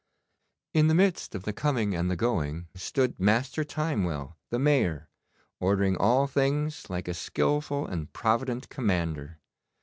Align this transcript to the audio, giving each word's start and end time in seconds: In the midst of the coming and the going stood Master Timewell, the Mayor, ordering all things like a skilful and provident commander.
In 0.73 0.87
the 0.87 0.95
midst 0.95 1.35
of 1.35 1.43
the 1.43 1.53
coming 1.53 1.93
and 1.93 2.09
the 2.09 2.15
going 2.15 2.67
stood 2.73 3.19
Master 3.19 3.63
Timewell, 3.63 4.35
the 4.49 4.57
Mayor, 4.57 5.07
ordering 5.59 5.95
all 5.95 6.25
things 6.25 6.89
like 6.89 7.07
a 7.07 7.13
skilful 7.13 7.85
and 7.85 8.11
provident 8.11 8.67
commander. 8.69 9.37